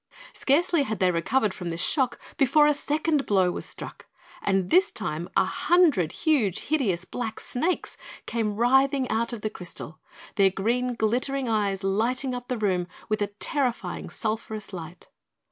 [0.33, 4.07] Scarcely had they recovered from this shock before a second blow was struck,
[4.41, 9.99] and this time a hundred huge, hideous, black snakes came writhing out of the crystal,
[10.37, 15.09] their green glittering eyes lighting up the room with a terrifying sulphurous light.